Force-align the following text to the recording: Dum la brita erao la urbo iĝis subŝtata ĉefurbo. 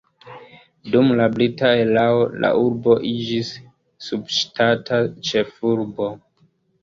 Dum 0.93 1.09
la 1.17 1.25
brita 1.33 1.69
erao 1.81 2.23
la 2.45 2.49
urbo 2.61 2.95
iĝis 3.11 3.51
subŝtata 4.07 4.99
ĉefurbo. 5.29 6.09